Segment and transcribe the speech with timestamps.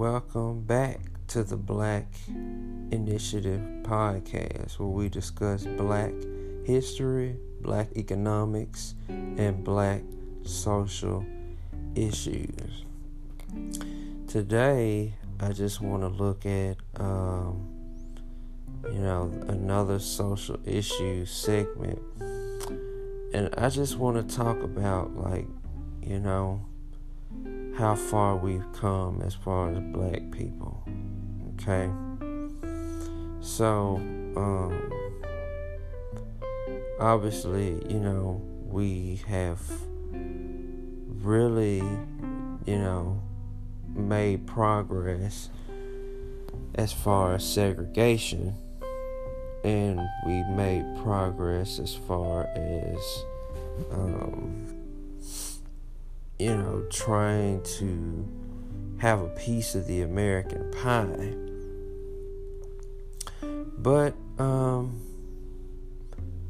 [0.00, 2.06] welcome back to the Black
[2.90, 6.14] Initiative podcast, where we discuss black
[6.64, 10.00] history, black economics, and black
[10.42, 11.22] social
[11.94, 12.86] issues.
[14.26, 17.68] Today, I just want to look at, um,
[18.84, 22.00] you know, another social issue segment.
[23.34, 25.46] And I just want to talk about, like,
[26.00, 26.64] you know,
[27.76, 30.82] how far we've come as far as black people.
[31.54, 31.90] Okay?
[33.40, 33.96] So,
[34.36, 34.92] um,
[37.00, 39.60] obviously, you know, we have
[41.22, 41.82] really,
[42.66, 43.20] you know,
[43.94, 45.50] made progress
[46.74, 48.54] as far as segregation,
[49.64, 53.24] and we made progress as far as,
[53.90, 54.39] um,
[56.40, 58.26] you know, trying to
[58.96, 61.34] have a piece of the American pie.
[63.76, 65.02] But, um,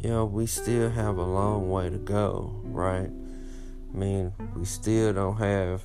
[0.00, 3.10] you know, we still have a long way to go, right?
[3.10, 5.82] I mean, we still don't have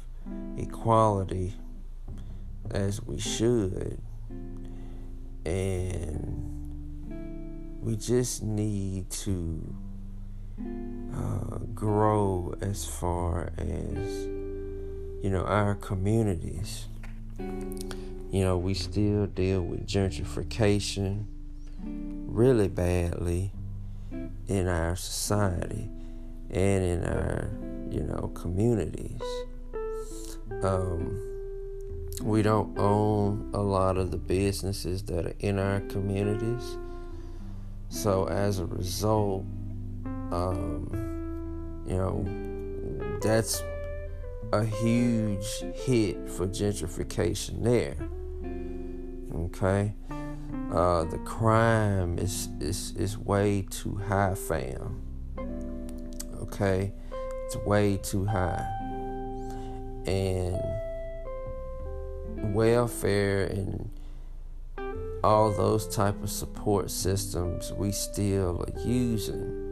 [0.57, 1.55] equality
[2.69, 3.99] as we should.
[5.47, 6.51] And
[7.81, 9.75] we just need to
[11.73, 14.25] grow as far as
[15.23, 16.87] you know our communities.
[17.39, 21.25] You know, we still deal with gentrification
[21.83, 23.51] really badly
[24.47, 25.89] in our society
[26.49, 27.49] and in our
[27.89, 29.21] you know communities.
[30.63, 31.21] Um,
[32.21, 36.77] we don't own a lot of the businesses that are in our communities.
[37.89, 39.45] So as a result,
[40.31, 41.04] um,
[41.87, 42.25] you know,
[43.21, 43.63] that's
[44.51, 47.95] a huge hit for gentrification there.
[49.35, 49.93] Okay.
[50.71, 55.01] Uh, the crime is, is is way too high, fam.
[56.41, 56.91] Okay,
[57.45, 58.65] it's way too high,
[60.05, 60.59] and
[62.53, 63.89] welfare and
[65.23, 69.64] all those type of support systems we still are using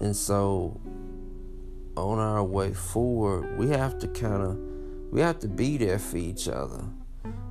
[0.00, 0.80] and so
[1.96, 4.58] on our way forward, we have to kind of
[5.12, 6.84] we have to be there for each other.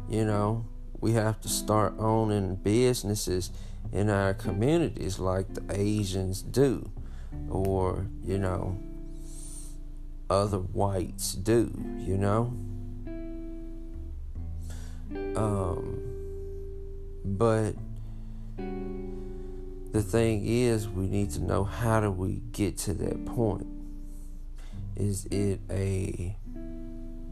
[0.09, 0.65] You know,
[0.99, 3.51] we have to start owning businesses
[3.91, 6.91] in our communities like the Asians do
[7.49, 8.77] or, you know,
[10.29, 12.53] other whites do, you know?
[15.35, 15.99] Um
[17.25, 17.75] but
[19.91, 23.65] the thing is, we need to know how do we get to that point.
[24.95, 26.35] Is it a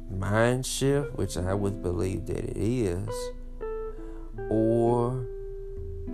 [0.10, 3.10] mind shift, which I would believe that it is,
[4.50, 5.26] or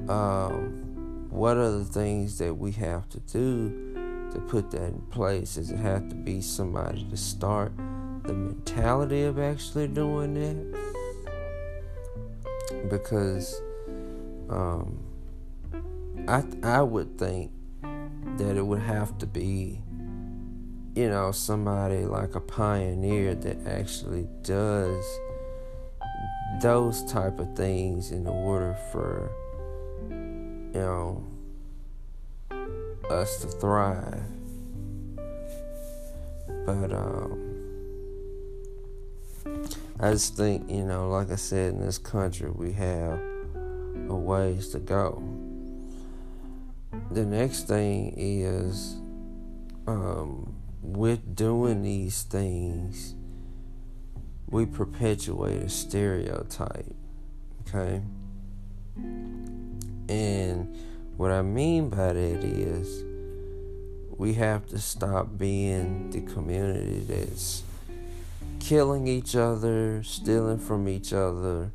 [0.09, 5.56] um, what are the things that we have to do to put that in place?
[5.56, 7.72] Does it have to be somebody to start
[8.24, 10.80] the mentality of actually doing that?
[12.90, 13.62] Because
[14.50, 14.98] um,
[16.28, 17.52] I I would think
[18.38, 19.82] that it would have to be,
[20.96, 25.04] you know, somebody like a pioneer that actually does
[26.62, 29.32] those type of things in order for
[30.10, 31.28] you know
[33.10, 34.24] us to thrive.
[36.66, 37.50] But um
[40.00, 43.20] I just think, you know, like I said, in this country we have
[44.10, 45.22] a ways to go
[47.13, 48.96] the next thing is
[49.88, 53.13] um, with doing these things,
[54.50, 56.96] we perpetuate a stereotype.
[57.62, 58.01] Okay?
[60.09, 60.75] And
[61.18, 63.03] what I mean by that is
[64.18, 67.63] we have to stop being the community that's
[68.59, 71.71] killing each other, stealing from each other,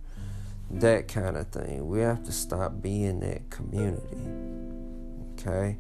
[0.70, 1.86] that kind of thing.
[1.86, 4.48] We have to stop being that community
[5.38, 5.76] okay?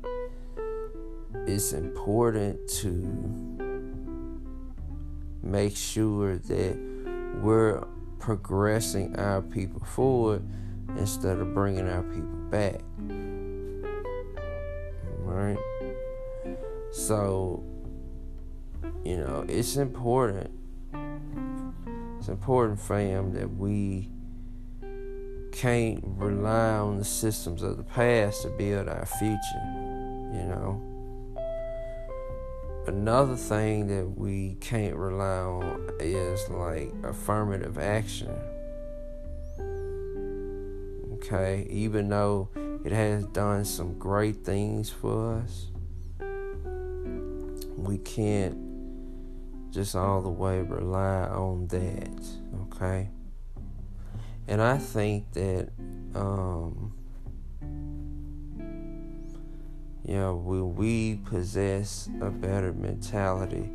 [1.46, 2.90] It's important to
[5.42, 6.78] make sure that
[7.42, 7.84] we're
[8.18, 10.42] progressing our people forward
[10.96, 12.80] instead of bringing our people back.
[15.20, 15.58] Right?
[16.90, 17.62] So,
[19.04, 20.50] you know, it's important.
[22.18, 24.10] It's important, fam, that we
[25.58, 29.64] can't rely on the systems of the past to build our future,
[30.32, 30.80] you know.
[32.86, 38.30] another thing that we can't rely on is like affirmative action.
[41.14, 42.48] Okay, even though
[42.84, 45.72] it has done some great things for us,
[47.76, 48.56] we can't
[49.72, 52.24] just all the way rely on that.
[52.72, 53.10] Okay,
[54.48, 55.68] and I think that
[56.14, 56.92] um,
[60.08, 63.68] you know, will we possess a better mentality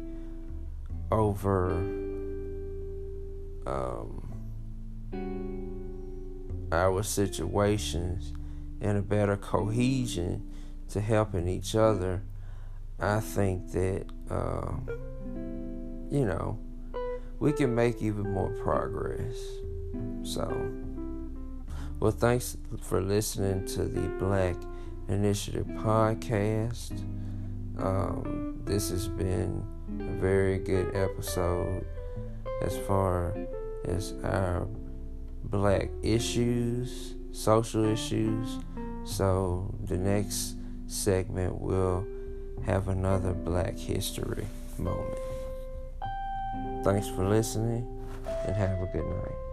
[1.12, 1.74] over
[3.68, 4.34] um,
[6.72, 8.34] our situations
[8.82, 10.50] and a better cohesion
[10.90, 12.24] to helping each other,
[13.00, 14.88] I think that, um,
[16.10, 16.60] you know,
[17.40, 19.36] we can make even more progress.
[20.24, 20.72] So,
[22.00, 24.56] well, thanks for listening to the Black
[25.10, 26.92] Initiative podcast.
[27.78, 29.64] Um, this has been
[30.00, 31.86] a very good episode
[32.62, 33.36] as far
[33.86, 34.68] as our
[35.46, 38.60] black issues, social issues.
[39.06, 40.56] So, the next
[40.88, 42.06] segment will
[42.66, 44.46] have another black history
[44.78, 45.20] moment.
[46.84, 47.88] Thanks for listening
[48.46, 49.53] and have a good night.